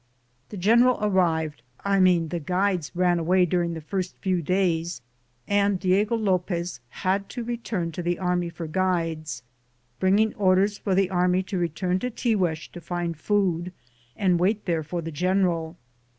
The 0.49 0.57
general 0.57 0.97
arrived— 0.99 1.61
I 1.95 1.99
mean, 1.99 2.29
the 2.29 2.39
guides 2.39 2.91
ran 2.95 3.19
away 3.19 3.45
during 3.45 3.75
the 3.75 3.81
first 3.85 4.17
few 4.17 4.41
days 4.41 4.99
and 5.47 5.79
Diego 5.79 6.15
Lopez 6.15 6.79
had 6.89 7.29
to 7.29 7.43
return 7.43 7.91
to 7.91 8.01
the 8.01 8.17
army 8.17 8.49
for 8.49 8.65
guides, 8.65 9.43
bringing 9.99 10.33
orders 10.33 10.79
for 10.79 10.95
the 10.95 11.11
army 11.11 11.43
to 11.43 11.59
re 11.59 11.69
turn 11.69 11.99
to 11.99 12.09
Tiguex 12.09 12.67
to 12.71 12.81
find 12.81 13.15
food 13.15 13.71
and 14.15 14.39
wait 14.39 14.65
there 14.65 14.81
for 14.81 15.03
the 15.03 15.11
general. 15.11 15.77